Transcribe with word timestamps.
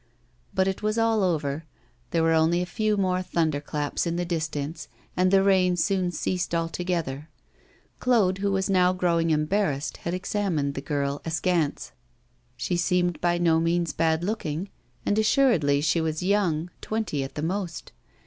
But 0.51 0.67
it 0.67 0.81
was 0.81 0.97
all 0.97 1.21
over. 1.21 1.65
There 2.09 2.23
were 2.23 2.33
only 2.33 2.59
a 2.59 2.65
few 2.65 2.97
more 2.97 3.21
thunder 3.21 3.61
claps 3.61 4.07
in 4.07 4.15
the 4.15 4.25
distance, 4.25 4.87
and 5.15 5.29
the 5.29 5.43
rain 5.43 5.77
soon 5.77 6.09
ceased 6.11 6.55
altogether. 6.55 7.29
Claude, 7.99 8.39
who 8.39 8.51
was 8.51 8.67
now 8.67 8.93
growing 8.93 9.29
embarrassed, 9.29 9.97
had 9.97 10.15
examined 10.15 10.73
the 10.73 10.81
girl, 10.81 11.21
askance. 11.23 11.91
She 12.57 12.77
seemed 12.77 13.21
by 13.21 13.37
no 13.37 13.59
means 13.59 13.93
bad 13.93 14.23
looking, 14.23 14.69
and 15.05 15.19
assuredly 15.19 15.81
she 15.81 16.01
was 16.01 16.23
young: 16.23 16.71
twenty 16.81 17.23
at 17.23 17.35
the 17.35 17.43
most. 17.43 17.91